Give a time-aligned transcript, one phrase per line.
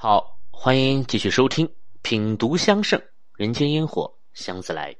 [0.00, 1.68] 好，欢迎继续收听
[2.02, 3.02] 品读香盛
[3.34, 4.94] 人间烟火香自来。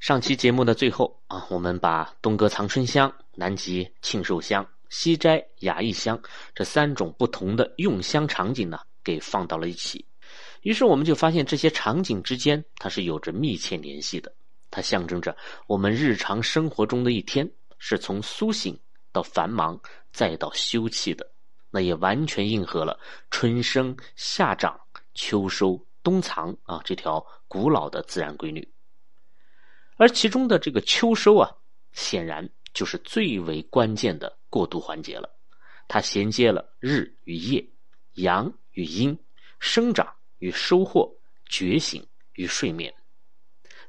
[0.00, 6.20] 上期节目的最后啊，我们把东阁藏春香、南极庆寿香、西斋雅逸香
[6.52, 10.04] 这三种不同的用香场景呢，给放到了一起。
[10.62, 14.34] 于是我们就发现这些场景之间它是有着密切联系的，
[14.68, 15.36] 它象征着
[15.68, 17.48] 我们日常生活中的一天
[17.78, 18.76] 是从苏醒
[19.12, 19.80] 到繁忙
[20.10, 21.31] 再到休憩的。
[21.72, 24.78] 那也完全应和了春生、夏长、
[25.14, 28.72] 秋收、冬藏啊这条古老的自然规律。
[29.96, 31.50] 而其中的这个秋收啊，
[31.92, 35.34] 显然就是最为关键的过渡环节了。
[35.88, 37.66] 它衔接了日与夜、
[38.14, 39.18] 阳与阴、
[39.58, 41.10] 生长与收获、
[41.46, 42.92] 觉醒与睡眠，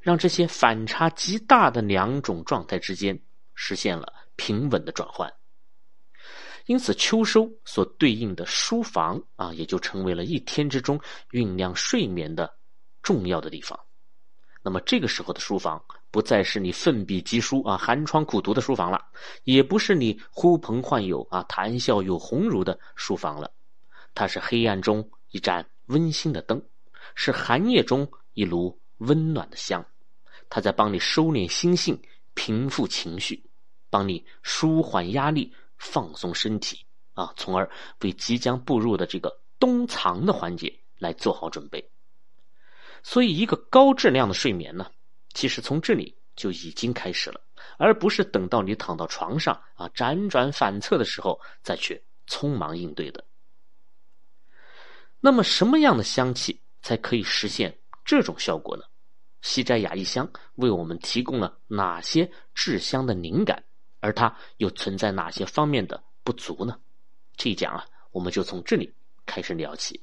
[0.00, 3.20] 让这些反差极大的两种状态之间
[3.54, 5.30] 实现了平稳的转换。
[6.66, 10.98] 因此，秋收所对应的书房啊，也就成为了一天之中
[11.30, 12.50] 酝酿睡眠的
[13.02, 13.78] 重要的地方。
[14.62, 19.04] 那么，这个时候的书房不再是你奋笔疾书啊、寒窗苦读的书房了，
[19.42, 23.52] 也不是你呼朋唤友啊、谈笑有鸿儒的书房了。
[24.14, 26.62] 它是黑暗中一盏温馨的灯，
[27.14, 29.84] 是寒夜中一炉温暖的香。
[30.48, 32.00] 它在帮你收敛心性、
[32.32, 33.44] 平复情绪，
[33.90, 35.52] 帮你舒缓压力。
[35.78, 41.90] 放松身体啊，从而为即将步入的这个冬藏的环节来做好准备。
[43.02, 44.90] 所以，一个高质量的睡眠呢，
[45.34, 47.40] 其实从这里就已经开始了，
[47.76, 53.24] 而不是等到你躺到床上啊辗转反侧的时候再去匆忙应对的。
[55.20, 58.84] 那么，什么样的香气才可以实现这种效果呢？
[59.42, 63.62] 西斋雅逸香为我们提供了哪些制香的灵感？
[64.04, 66.78] 而它又存在哪些方面的不足呢？
[67.38, 68.92] 这一讲啊，我们就从这里
[69.24, 69.98] 开始聊起。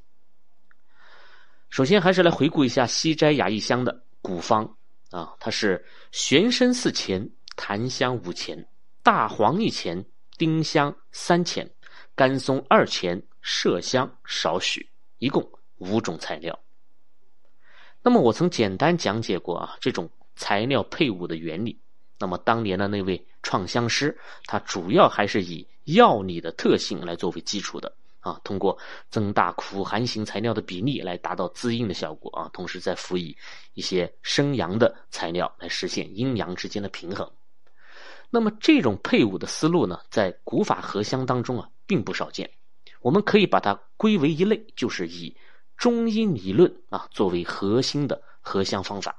[1.70, 4.76] 首先，还是来回顾一下西斋雅逸香的古方
[5.12, 8.68] 啊，它是玄参四钱，檀香五钱，
[9.04, 10.04] 大黄一钱，
[10.36, 11.72] 丁香三钱，
[12.16, 15.48] 甘松二钱，麝香少许，一共
[15.78, 16.60] 五种材料。
[18.02, 21.80] 那么，我曾简单讲解过啊，这种材料配伍的原理。
[22.22, 24.16] 那么当年的那位创香师，
[24.46, 28.78] 他主要还是以药理的特性来作为基础的啊，通过
[29.10, 33.36] 增大苦寒型材料的比例来达到滋阴的效果啊，同时再辅以
[33.74, 37.28] 一些生阳的材料来实现阴阳之间的平衡。
[38.30, 42.48] 那么这种配伍的思路呢，在古法合香当中啊，并不少见。
[43.02, 45.36] 我们可以把它归为一类，就是以
[45.76, 49.18] 中医理论啊作为核心的合香方法。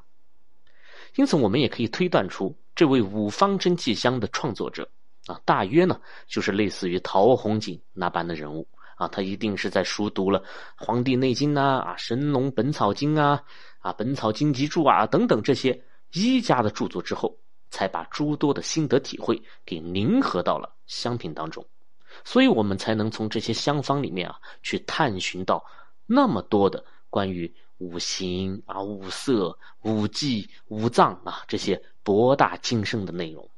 [1.16, 2.56] 因此，我们也可以推断出。
[2.74, 4.88] 这位五方真气香的创作者
[5.26, 10.40] 啊，大约呢就是类似于陶弘景那般的人物啊，他一定是在熟读了
[10.76, 13.42] 《黄帝内经》呐、啊《神农本草经》啊、
[13.80, 15.78] 啊《本草经集注》啊等等这些
[16.12, 17.36] 医家的著作之后，
[17.68, 21.64] 才把诸多的心得体会给凝合到了香品当中，
[22.24, 25.62] 所以我们才能从这些香方里面啊去探寻到
[26.06, 31.82] 那么多的关于五行啊、五色、五季、五脏啊这些。
[32.04, 33.48] 博大精深的内容，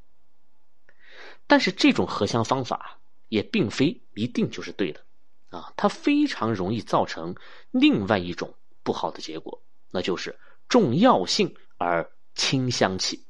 [1.46, 2.98] 但是这种合香方法
[3.30, 5.00] 也并非一定就是对的
[5.48, 7.34] 啊，它非常容易造成
[7.70, 8.52] 另外一种
[8.82, 13.24] 不好的结果，那就是重药性而轻香气。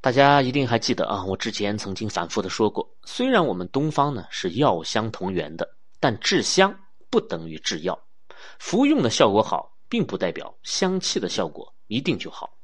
[0.00, 6.76] 大家一定还记得啊，我之前曾经反复的说过，虽然我们东方呢是药香同源的，但制香
[7.10, 7.96] 不等于制药，
[8.58, 12.56] 服用的效果好，并不代表香气的效果一定就好。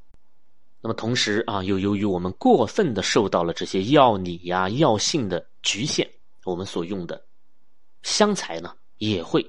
[0.81, 6.11] 那么同时啊，又由于我们过分的受到了这些药理呀、药性的局限，
[6.45, 7.23] 我们所用的
[8.03, 9.47] 香材呢也会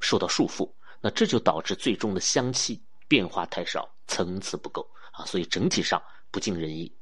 [0.00, 0.68] 受到束缚。
[1.00, 6.02] 那这就导致最终的香气变化太少，层次不够啊，所以整体上
[6.32, 6.92] 不尽人意。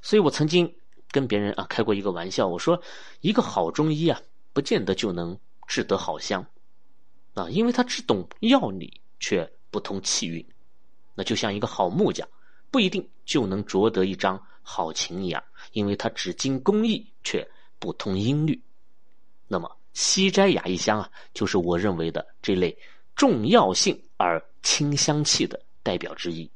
[0.00, 0.72] 所以我曾经
[1.10, 2.80] 跟别人啊开过一个玩笑，我说
[3.22, 4.20] 一个好中医啊，
[4.52, 6.46] 不见得就能制得好香
[7.34, 10.44] 啊，因为他只懂药理，却不通气韵。
[11.14, 12.26] 那就像一个好木匠。
[12.70, 15.40] 不一定就能着得一张好琴一样，
[15.70, 17.48] 因为他只精工艺却
[17.78, 18.60] 不通音律。
[19.46, 22.76] 那么西斋雅逸香啊，就是我认为的这类
[23.14, 26.50] 重药性而清香气的代表之一。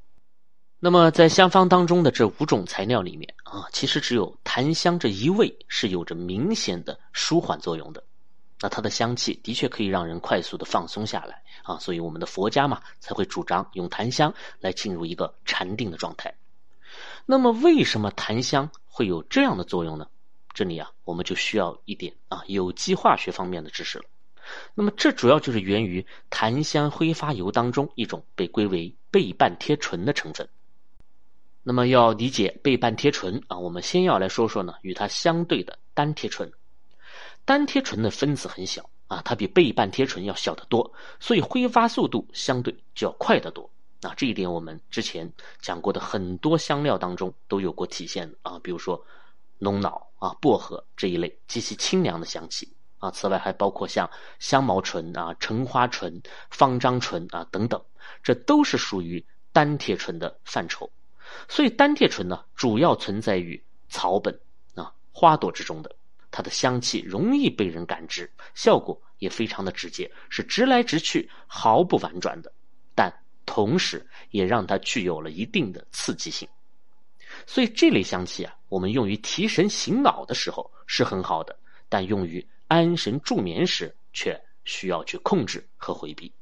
[0.80, 8.02] 那么在香方当中的这五种材料里面啊，其实只有檀香这一味是有着明显的舒缓作用的。
[8.60, 16.34] 那它的香气的确可以让人快速的放松下来啊，所以我们的佛家嘛才会主张用檀香来进入一个禅定的状态。
[17.25, 20.08] 那么为什么檀香会有这样的作用呢？
[20.55, 24.05] 这里啊，我们就需要一点啊有机化学方面的知识了。
[24.75, 30.49] 那么这主要就是源于檀香挥发油当中一种被归为倍半萜醇的成分。
[31.62, 36.50] 那么要理解倍半萜醇啊，我们先要来说说呢与它相对的单萜醇。
[37.48, 43.70] 单萜醇的分子很小啊，它比倍半萜醇要小得多，所以挥发速度相对就要快得多。
[44.02, 49.02] 啊，这一点我们之前讲过的很多香料当中都有过体现啊，比如说
[49.56, 53.10] 龙脑啊、薄荷这一类极其清凉的香气啊。
[53.10, 56.20] 此外还包括像香茅醇啊、橙花醇、
[56.50, 57.82] 方樟醇啊等等，
[58.22, 59.24] 这都是属于
[59.54, 60.90] 单萜醇的范畴。
[61.48, 64.38] 所以单萜醇呢，主要存在于草本
[64.74, 65.96] 啊、花朵之中的，
[66.30, 72.52] 它的香气容易被人感知，效果也非常的直接，是直来直去，毫不婉转的。
[72.94, 73.12] 但
[73.46, 76.48] 同时，也让它具有了一定的刺激性，
[77.46, 81.58] 所以这类香气啊，我们用于提神醒脑的时候是很好的，
[81.88, 86.32] 但用于安神助眠时却需要去控制和回避。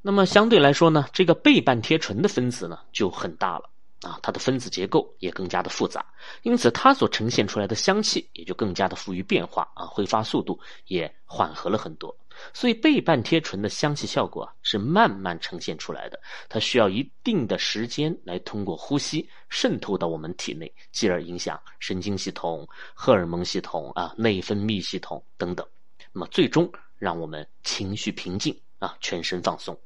[0.00, 3.70] 那么相对来说呢，这个倍半贴醇的分子呢就很大了。
[4.02, 6.04] 啊，它的分子结构也更加的复杂，
[6.42, 12.16] 因此它所呈现出来的香气也就更加的富于变化啊，挥发速度也缓和了很多。
[12.54, 25.66] 所以倍半贴醇的香气效果啊是慢慢呈现出来的，它需要一定的时间来通过呼吸渗透到我们体内，继而影响神经系统、荷尔蒙系统啊、内分泌系统等等，
[26.12, 29.76] 那么最终让我们情绪平静啊，全身放松。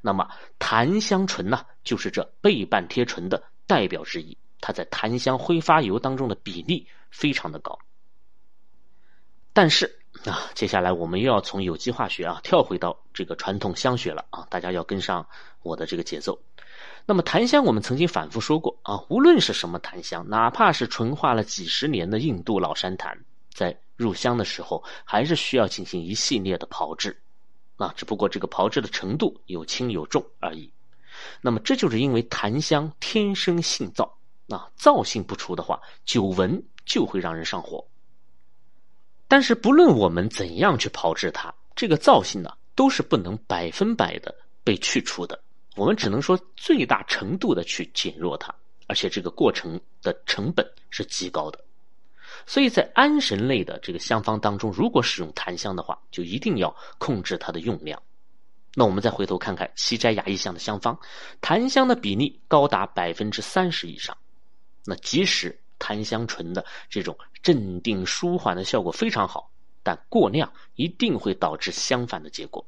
[0.00, 0.28] 那么
[0.58, 4.36] 檀香醇呢，就是这倍半萜醇的代表之一。
[4.60, 7.78] 它在檀香挥发油当中的比例非常的高。
[9.52, 15.26] 但是啊，接下来我们又要从有机化学啊跳回到这个传统香学了啊，大家要跟上
[15.62, 16.40] 我的这个节奏。
[17.06, 23.18] 那么檀香，我们曾经反复说过啊，无论是什么檀香，哪怕是纯化了几十年的印度老山檀，
[23.52, 27.20] 在入香的时候，还是需要进行一系列的炮制。
[27.80, 30.70] 啊，只不过这个炮制的程度有轻有重而已。
[31.40, 34.04] 那么这就是因为檀香天生性燥，
[34.48, 37.84] 啊，燥性不除的话，久闻就会让人上火。
[39.26, 45.42] 但是不论我们怎样去炮制它，这个燥性呢，都是不能百分百的被去除的。
[45.76, 48.54] 我们只能说最大程度的去减弱它，
[48.88, 51.64] 而且这个过程的成本是极高的。
[52.46, 58.02] 所以在安神类的这个香方当中，如果使用檀香的话，就一定要控制它的用量。
[58.74, 60.98] 那我们再回头看看西斋雅意香的香方，
[61.40, 64.16] 檀香的比例高达百分之三十以上。
[64.84, 69.50] 那即使檀香醇的这种镇定舒缓的效果非常好，
[69.82, 72.64] 但过量一定会导致相反的结果。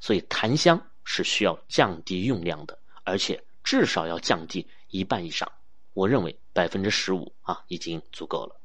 [0.00, 5.50] 所以檀香是需要降低用量的，而且至少要降低一半以上。
[5.94, 8.59] 我认为百分之十五啊已经足够了。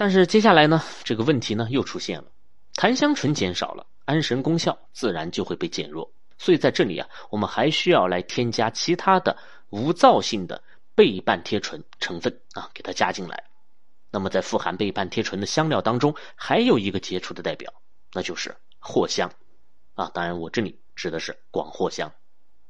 [0.00, 2.32] 但是接下来呢，这个问题呢又出现了，
[2.74, 6.10] 檀香醇减少了，安神功效自然就会被减弱。
[6.38, 9.36] 所以在这里啊，我们还需要来添加其他的
[9.68, 10.64] 无皂性的
[10.94, 13.44] 倍半萜醇成分啊，给它加进来。
[14.10, 17.70] 那么在富含倍半萜醇的香料当中，还有一个杰出的代表，
[18.14, 19.30] 那就是藿香
[19.96, 20.10] 啊。
[20.14, 22.10] 当然，我这里指的是广藿香。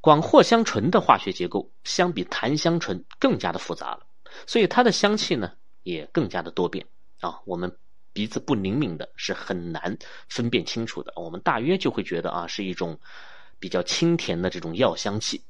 [0.00, 4.00] 广藿香醇的化学结构相比檀香醇更加的复杂了，
[4.48, 5.52] 所以它的香气呢
[5.84, 6.84] 也更加的多变。
[7.20, 7.70] 啊，我们
[8.12, 9.96] 鼻子不灵敏的是很难
[10.28, 11.12] 分辨清楚的。
[11.16, 12.98] 我们大约就会觉得啊，是一种
[13.58, 15.42] 比较清甜的这种药香气。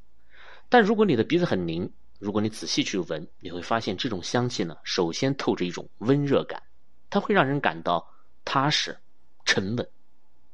[0.68, 6.60] 但如果你的鼻子很灵，如果你仔细去闻，你会发现这种香气呢，首先透着一种温热感，
[7.08, 8.06] 它会让人感到
[8.44, 8.98] 踏实、
[9.44, 9.88] 沉稳。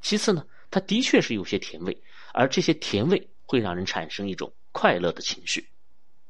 [0.02, 2.02] 其次呢，它的确是有些甜味，
[2.35, 5.67] 而这些甜味会让人产生一种快乐的情绪。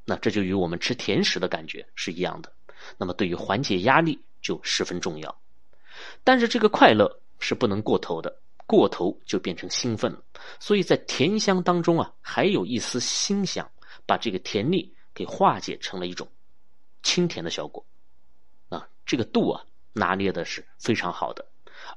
[0.05, 2.53] 那这就与我们吃甜食的感觉是一样的。
[2.97, 4.21] 那么对于缓解压力。
[4.47, 5.41] 就十分重要，
[6.23, 10.23] 但是这个快乐是不能过头的，过头就变成兴奋了。
[10.61, 13.69] 所以在甜香当中啊，还有一丝辛香，
[14.07, 16.29] 把这个甜腻给化解成了一种
[17.03, 17.85] 清甜的效果。
[18.69, 21.45] 啊，这个度啊拿捏的是非常好的。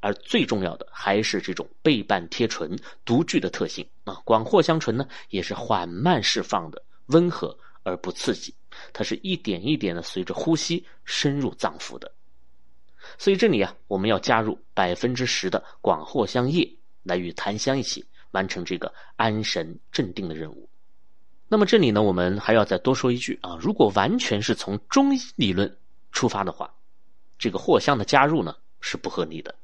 [0.01, 2.75] 而最重要的还是这种倍半贴唇
[3.06, 4.15] 独具的特性啊。
[4.25, 8.56] 广藿香醇呢，也是缓慢释放的，温和而不刺激，
[8.91, 12.12] 它是一点一点的随着呼吸深入脏腑的。
[13.18, 16.70] 所以这里啊，我们要加入百分之十的广藿香叶
[17.04, 20.70] 来与檀香一起完成这个安神镇定的任务。
[21.48, 25.78] 那么这里呢，我们还要再多说一句啊，如果完全是从中医理论
[26.12, 26.72] 出发的话，
[27.39, 29.56] 这个藿香的加入呢是不合理的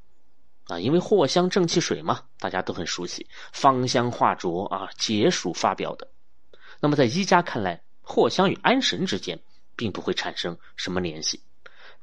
[0.65, 6.09] 啊，因为藿香正气水嘛，大家都很熟悉，芳香化浊啊，解暑发表的。
[6.79, 9.39] 那么在医家看来，藿香与安神之间
[9.75, 11.39] 并不会产生什么联系。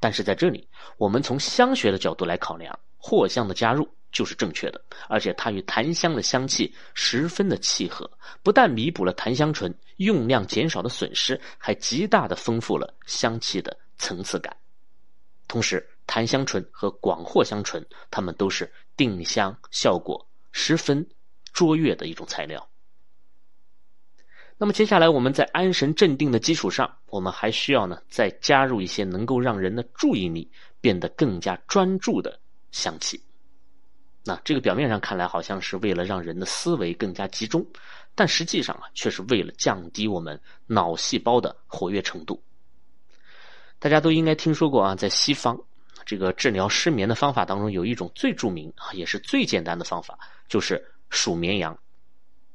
[0.03, 0.67] 但是在这里，
[0.97, 8.11] 我们从香学的角度来考量，藿香的加入就是正确的，而且它与檀香的香气十分的契合，
[8.43, 14.57] 不但弥补了檀香醇用量减少的损失，还极大的丰富了香气的层次感。
[15.47, 21.07] 同时，檀香醇和广藿香醇，它们都是定香效果十分
[21.53, 22.69] 卓越的一种材料。
[24.63, 30.49] 那么接下来，我们在安神镇定的基础上，我们还需要呢再加入一些能够让人的注意力
[30.81, 32.39] 变得更加专注的
[32.71, 33.21] 香气。
[34.23, 37.67] 那这个表面上看来好像是为了让人的思维更加集中，
[38.15, 42.41] 但实际上啊，却是为了降低我们脑细胞的活跃程度。
[43.81, 45.61] 大家都应该听说过啊，在西方
[46.07, 50.17] 这个治疗失眠的方法当中，有一种最著名啊，也是最简单的方法，
[50.47, 51.77] 就是数绵羊。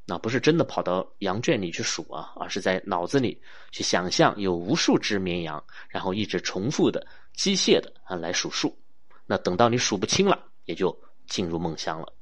[0.10, 8.74] 那不是真的跑到羊圈里去数啊，而是在脑子里去想象有无数只绵羊，然后一直重复的、机械的啊来数数。
[9.26, 10.98] 那等到你数不清了，也就
[11.28, 12.14] 进入梦乡了。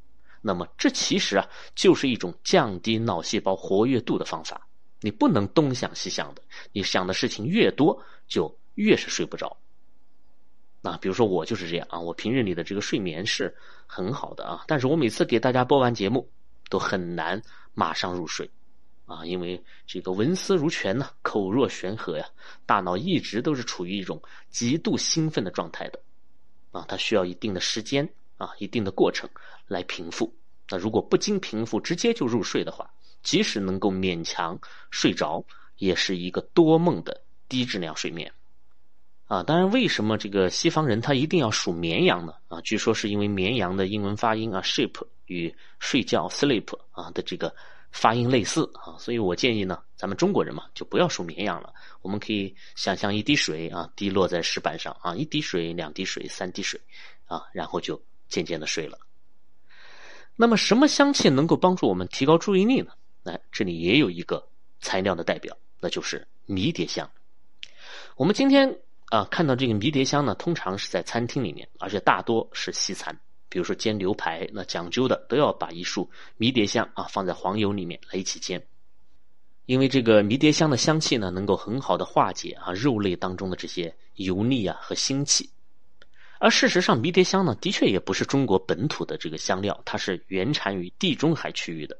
[0.42, 4.68] 那么这其实啊，就是一种降低脑细胞活跃度的方法。
[5.02, 9.56] 你不能东想西想的，你想的事情越多，就越是睡不着。
[10.82, 16.28] 那比如说我就是这样啊，我平日里的这个睡眠是很好的啊，但是我每次给大家播完节目，
[16.68, 17.40] 都很难。
[17.76, 18.50] 马上入睡，
[19.06, 22.28] 啊，因为这个文思如泉呢，口若悬河呀，
[22.66, 26.00] 大脑一直都是处于一种极度兴奋的状态的，
[26.72, 29.30] 啊，它需要一定的时间啊，一定的过程
[29.68, 30.34] 来平复。
[30.70, 32.90] 那如果不经平复直接就入睡的话，
[33.22, 35.46] 即使能够勉强睡着，
[35.78, 38.32] 也是一个多梦的低质量睡眠。
[39.28, 42.34] 啊，当然，为什么这个西方人他一定要数绵羊呢？
[42.48, 44.92] 啊，据说是因为绵羊的英文发音啊，sheep
[45.28, 47.54] 与睡觉 sleep 啊的这个
[47.92, 51.74] 发音类似啊，所以我建议呢，咱们中国人嘛，就不要数绵羊了。
[52.02, 56.80] 我们可以想象一滴水啊，滴落在石板上啊，一滴水、两滴水、三滴水
[57.28, 58.98] 啊，然后就渐渐的睡了。
[60.36, 62.92] 那么，什么香气能够帮助我们提高注意力呢？
[63.24, 64.48] 来，这里也有一个
[64.80, 67.10] 材料的代表，那就是迷迭香。
[68.16, 68.80] 我们今天。
[69.12, 73.16] 啊，看到这个迷迭香呢，通常是在餐厅里面，而且大多是西餐。
[73.56, 78.62] 比如说煎牛排，那讲究的都要把一束迷迭香啊放在黄油里面来一起煎，
[79.66, 85.50] 因为这个迷迭香的香气呢，能够很好的化解啊肉类当中的这些油腻啊和腥气。
[86.38, 91.98] 而事实上，迷迭香呢，的确也不是中国本土的这个香料，它是原产于地中海区域的。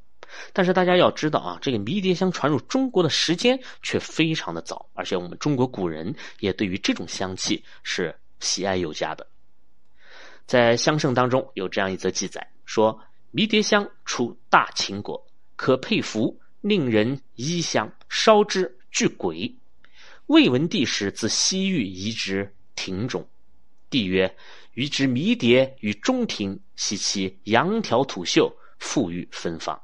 [0.52, 9.26] 但是大家要知道啊，这个迷迭香传入中国的时间却非常的早，而且我们中国古人也对于这种香气是喜爱有加的。
[10.46, 13.00] 在香圣当中有这样一则记载，说
[13.32, 15.26] 迷迭香出大秦国，
[15.56, 19.56] 可佩服，令人衣香，烧之具鬼。
[20.28, 23.28] 魏文帝时自西域移植庭中，
[23.90, 24.36] 帝曰
[24.74, 29.80] ：“余之迷迭于中庭，系其羊条吐秀，馥郁芬芳。”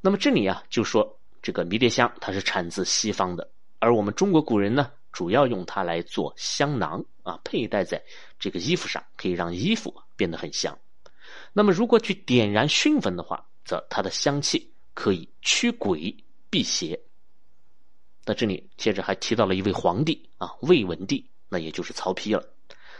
[0.00, 8.04] 那么这里啊，就说这个迷迭香它是产自西方的，而我们中国古人呢，主要用它来做香囊啊，佩戴在
[8.38, 10.78] 这个衣服上，可以让衣服变得很香。
[11.54, 16.14] 那么如果去点燃熏焚的话，则它的香气可以驱鬼
[16.50, 17.00] 辟邪。
[18.26, 22.46] 那这里接着还提到了一位皇帝啊，魏文帝，那也就是曹丕了。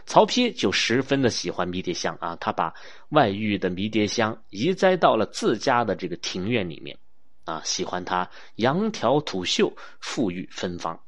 [0.07, 2.73] 曹丕就十分的喜欢迷迭香啊，他把
[3.09, 6.97] 外域的迷迭香移栽到了自家的这个庭院里面，
[7.43, 9.71] 啊，喜欢它羊条吐秀，
[10.01, 10.99] 馥郁芬芳。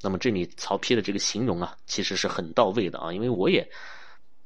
[0.00, 3.68] 那么这里曹丕的这个形容啊，其实是很到位的啊，因为我也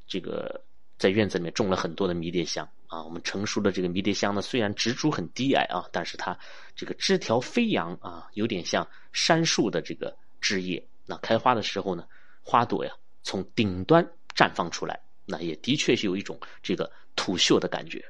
[0.07, 0.63] 这个
[0.99, 3.03] 在院子里面种了很多的迷迭香啊。
[3.03, 6.39] 我们成熟的这个迷迭香呢，虽然植株很低矮啊，但是它
[6.75, 10.83] 这个枝条飞扬啊，有点像杉树的这个枝叶。
[11.07, 12.05] 那开花的时候呢，
[12.43, 12.93] 花朵呀。
[13.25, 14.05] 从顶端
[14.35, 18.05] 绽放出来，那也的确是有一种这个土秀的感觉，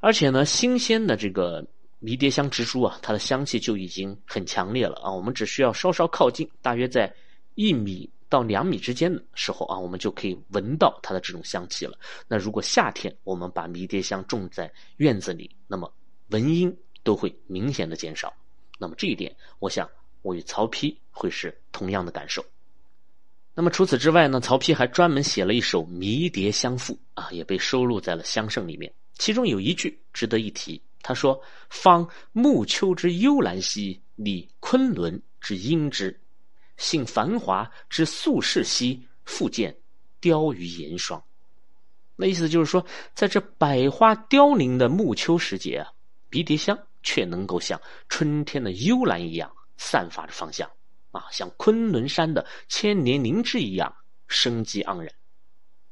[0.00, 1.64] 而且呢，新鲜的这个
[2.04, 5.10] 迷迭香植株啊，它的香气就已经很强烈了啊。
[5.10, 7.10] 我们只需要稍稍靠近，大约在
[7.54, 11.98] 一米到两米之间的时候啊，我们就可以闻到它的这种香气了。
[12.28, 15.90] 那如果夏天我们把迷迭香种在院子里，那么
[16.28, 16.70] 蚊蝇
[17.02, 18.30] 都会明显的减少。
[18.78, 19.88] 那么这一点，我想
[20.20, 22.44] 我与曹丕会是同样的感受。
[23.54, 28.92] 那么除此之外呢，曹丕还专门写了一首《迷迭香赋》啊，也被收录在了《香圣》里面。
[29.16, 36.18] 其中有一句值得一提，他说：“方暮秋之幽兰兮，立昆仑之阴之，
[36.78, 39.76] 性繁华之素世兮，复见
[40.18, 41.22] 凋于严霜。”
[42.16, 42.84] 那意思就是说，
[43.14, 45.92] 在这百花凋零的暮秋时节啊，
[46.30, 50.68] 迷迭香却能够像春天的幽兰一样，散发着芳香。
[51.10, 53.94] 啊，像昆仑山的千年灵芝一样
[54.26, 55.12] 生机盎然，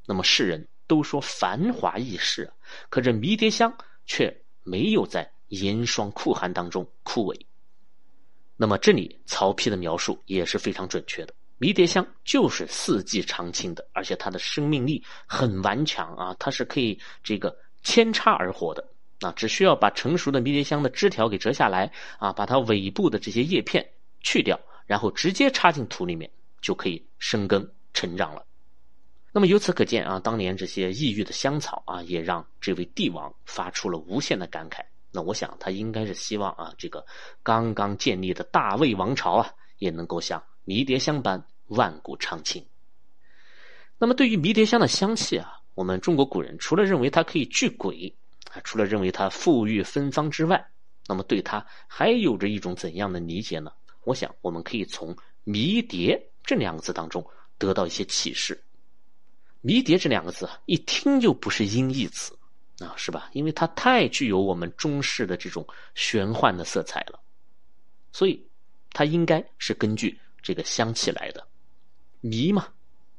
[0.07, 2.53] 那么世人都说繁华易逝，
[2.89, 7.39] 可这迷迭香却没有在严霜酷寒当中枯萎。
[8.57, 18.87] 那么这里曹丕的描述也是非常准确的，迷迭香就是四季常青的，而且它的生命力很顽强啊，它是可以这个扦插而活的。
[19.21, 23.89] 啊，只需要把成熟的迷迭香的枝条给折下来啊，把它尾部的这些叶片
[24.21, 26.29] 去掉，然后直接插进土里面，
[26.61, 28.45] 就可以生根成长了。
[29.35, 34.85] 那么由此可见啊，当年这些异域的香草啊，也让这位帝王发出了无限的感慨。
[35.11, 37.05] 那我想他应该是希望啊，这个
[37.43, 42.63] 刚刚建立的大魏王朝啊，也能够像迷迭香般万古长青。
[43.99, 48.15] 那么对于迷迭香的香气啊，我们中国古人除了认为它可以聚鬼
[48.53, 50.63] 啊，除了认为它馥郁芬芳之外，
[51.07, 53.73] 那么对它还有着一种怎样的理解呢？
[54.05, 58.63] 我想我们可以从迷迭这两个字当中得到一些启示。
[59.63, 62.37] 迷迭这两个字一听就不是音译词
[62.81, 63.31] 啊，是吧？
[63.33, 67.21] 因为它太具有我们中式的这种玄幻的色彩了，
[68.13, 68.45] 所以
[68.91, 71.47] 它应该是根据这个香气来的。
[72.21, 72.69] 迷嘛，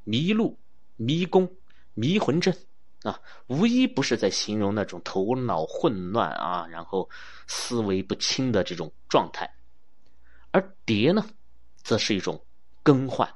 [0.04, 0.58] 迷路、
[0.98, 1.50] 迷宫、
[1.94, 2.56] 迷魂阵
[3.04, 7.10] 啊，无一不是在形容那种头脑混乱啊，然后
[7.48, 9.50] 思维不清的这种状态。
[10.52, 11.26] 而迭呢，
[11.84, 12.46] 则是一种
[12.82, 13.34] 更换、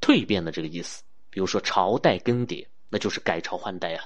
[0.00, 1.02] 蜕变的这个意思。
[1.32, 4.04] 比如说朝代更迭，那就是改朝换代啊。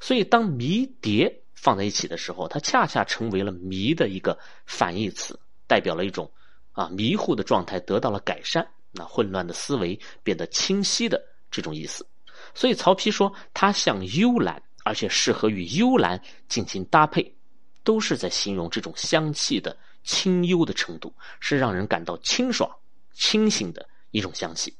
[0.00, 6.30] 所以当迷迭放在一起的时候，它恰恰成为了迷的一个反义词，代表了一种
[6.70, 12.06] 啊迷糊的状态得到了改善，那混乱的思维变得清晰的这种意思。
[12.54, 17.34] 所以曹丕说它像幽兰，而且适合与幽兰进行搭配，
[17.82, 22.70] 都是在形容这种香气的清幽的程度，是让人感到清爽、
[23.12, 24.72] 清醒的一种香气，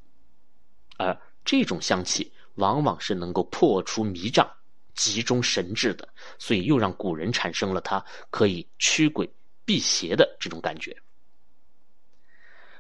[0.97, 1.19] 而。
[1.47, 4.47] 这种香气往往是能够破除迷障、
[4.95, 6.07] 集中神智的，
[6.39, 9.27] 所以又让古人产生了它可以驱鬼
[9.65, 10.95] 辟邪的这种感觉。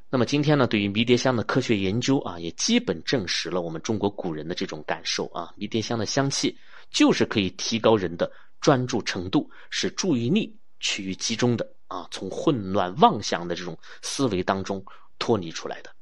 [0.08, 6.56] 那么今天呢，对于迷迭香的科学研究啊，也基本证实了我们中国古人的这种感受啊，迷迭香的香气
[6.90, 14.84] 就是可以提高人的专注程度，使注意力趋于集中的啊，从混乱妄想的这种思维当中
[15.18, 15.95] 脱离出来的。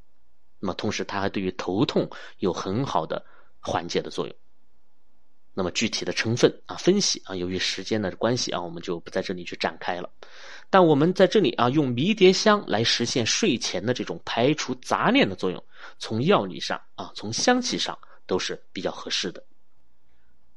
[0.64, 3.22] 那么同时，它还对于头痛有很好的
[3.60, 4.34] 缓解的作用。
[5.52, 10.08] 那么具体的成分啊，分析啊，由于时间的关系啊，我们就不在这里去展开了。
[10.70, 15.62] 但我们在这里啊，用迷迭香来实现睡前的这种排除杂念的作用，
[15.98, 19.44] 从药理上啊，从香气上都是比较合适的。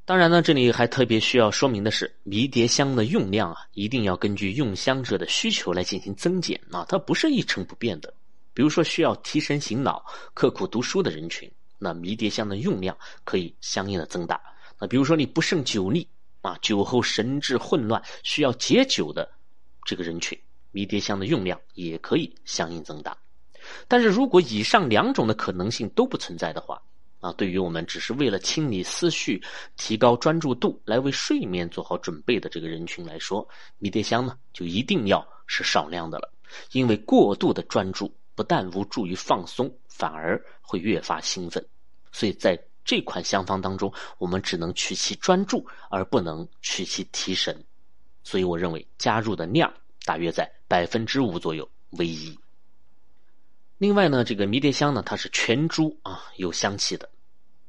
[0.05, 8.13] 当然呢，这里还特别需要说明的是，迷迭香的用量啊，一定要根据用香者的需求来进行增减啊，它不是一成不变的。
[8.57, 14.41] 比如说需要提神醒脑、刻苦读书的人群，那迷迭香的用量可以相应的增大。
[14.79, 16.07] 那比如说你不胜酒力
[16.41, 19.29] 啊，酒后神志混乱，需要解酒的
[19.85, 20.35] 这个人群，
[20.71, 23.15] 迷迭香的用量也可以相应增大。
[23.87, 26.81] 但是如果以上两种的可能性都不存在的话，
[27.19, 29.39] 啊，对于我们只是为了清理思绪、
[29.75, 36.33] 提高专注度来为睡眠做好准备的这个人群来说，迷迭香呢就一定要是少量的了，
[36.71, 38.11] 因为过度的专注。
[38.37, 41.65] 不但无助于放松，反而会越发兴奋。
[42.11, 47.65] 所以在这款香方当中，我们只能取其专注，而不能取其提神。
[48.23, 49.73] 所以我认为加入的量
[50.05, 52.37] 大约在百分之五左右为宜。
[53.79, 57.09] 另外呢，这个迷迭香呢，它是全株啊有香气的，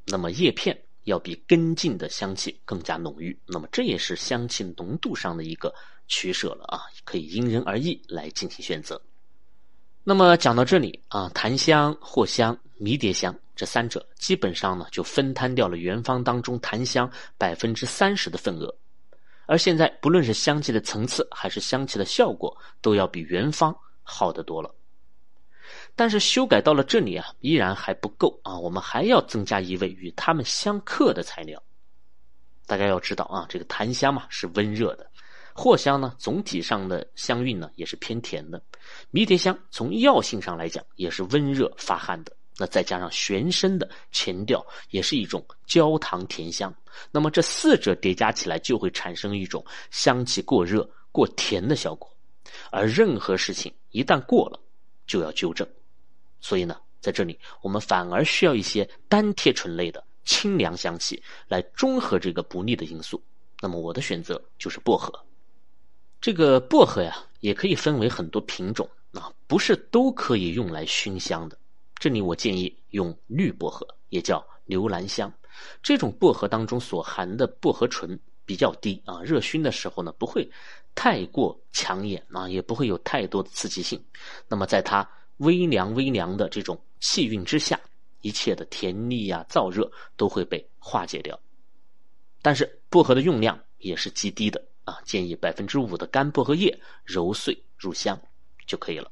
[0.04, 3.34] 那么叶片要比根茎的香气更加浓郁。
[3.46, 5.74] 那么这也是香气浓度上的一个
[6.08, 9.00] 取舍了啊，可以因人而异来进行选择。
[10.08, 18.74] 那么讲到这里啊，檀香、藿香、迷迭香这三者基本上呢就分摊掉了原方当中檀香百分之三十的份额，
[19.44, 24.74] 而现在不论是香气的层次还是香气的效果，都要比原方好得多了。
[25.94, 31.62] 但是修改到了这里啊，依然还不够啊，我们还要增加一味与它们相克的材料。
[32.64, 35.06] 大家要知道啊，这个檀香嘛是温热的。
[35.58, 38.60] 藿香呢，总体上的香韵呢也是偏甜的；
[39.10, 42.32] 迷迭香从药性上来讲也是温热发汗的。
[42.56, 46.72] 那再加上玄参的前调，也是一种焦糖甜香。
[47.10, 52.08] 那么这四者叠加起来，就会产生一种香气过热、过甜的效果。
[52.70, 54.60] 而任何事情一旦过了，
[55.08, 55.66] 就要纠正。
[56.40, 63.20] 所以呢，在这里我们反而需要一些单萜醇类的清凉香气来中和这个不利的因素。
[63.60, 65.12] 那么我的选择就是薄荷。
[66.20, 71.56] 这个薄荷呀，也可以分为很多品种啊，不是都可以用来熏香的。
[71.96, 75.32] 这里我建议用绿薄荷，也叫牛兰香，
[75.80, 80.50] 这种薄荷当中所含的薄荷醇比较低啊，热熏的时候呢不会
[80.94, 84.02] 太过抢眼啊，也不会有太多的刺激性。
[84.48, 87.80] 那么在它微凉微凉的这种气韵之下，
[88.22, 91.38] 一切的甜腻呀、燥热都会被化解掉。
[92.42, 98.18] 但是薄荷的用量也是极低的啊，建议百分之五的干薄荷叶揉碎入香
[98.66, 99.10] 就可以了。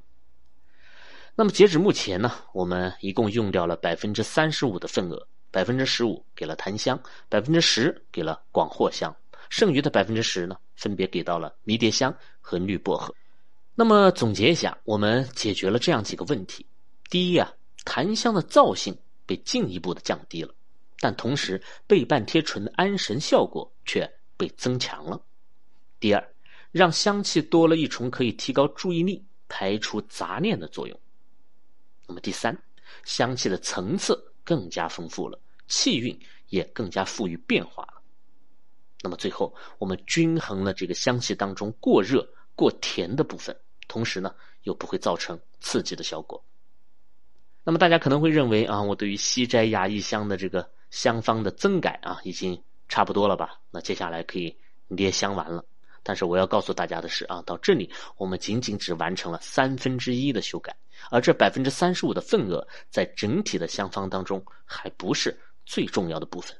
[1.34, 9.14] 那么截止目前呢，我们一共用掉了百分之三十五的份额，百分之十五给了檀香，百分之十给了广藿香，
[9.50, 13.14] 剩余的百分之十呢，分别给到了迷迭香和绿薄荷。
[13.74, 16.64] 那么总结一下，我们解决了这样几个问题：
[17.10, 17.52] 第一啊，
[17.84, 20.54] 檀香的燥性被进一步的降低了，
[21.00, 25.20] 但同时倍半贴醇的安神效果却被增强了；
[25.98, 26.32] 第二，
[26.72, 30.98] 让香气多了一重可以提高注意力、排除杂念的作用。
[32.06, 32.56] 那么第三，
[33.04, 37.94] 香气的层次更加丰富了，气韵也更加富于变化了。
[39.02, 43.56] 那么最后，我们均衡了这个香气当中过热、过甜的部分，
[43.88, 46.42] 同时呢又不会造成刺激的效果。
[47.64, 53.60] 那么大家可能会认为啊，我对于西斋雅逸香的这个香方的增改啊，已经差不多了吧？
[53.70, 54.56] 那接下来可以
[54.88, 55.64] 捏香完了。
[56.06, 60.72] 但是我要告诉大家的是啊，到这里我们仅仅只完成了三分之一的修改，
[61.10, 66.56] 而这百分之三十五的份额在整体的香方当中还不是最重要的部分。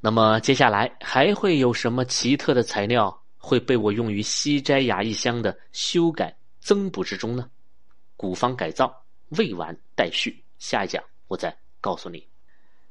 [0.00, 7.48] 那么接下来还会有什么奇特的材料会被我用于西斋雅逸香的修改增补之中呢？
[8.16, 8.94] 古方改造
[9.30, 12.22] 未完待续，下一讲我再告诉你。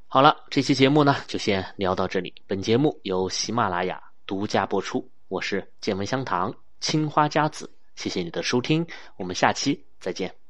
[0.07, 2.33] 好了，这期节目呢就先聊到这里。
[2.47, 5.12] 本节目由喜马拉雅独家播出。
[5.33, 8.85] 我是剑闻香堂青花家子，谢谢你的收听，
[9.17, 10.42] 我们下期再见。